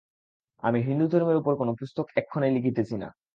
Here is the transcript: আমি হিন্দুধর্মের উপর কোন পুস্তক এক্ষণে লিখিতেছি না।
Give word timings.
আমি 0.63 0.79
হিন্দুধর্মের 0.81 1.39
উপর 1.41 1.53
কোন 1.57 1.69
পুস্তক 1.79 2.05
এক্ষণে 2.15 2.47
লিখিতেছি 2.51 2.95
না। 2.97 3.09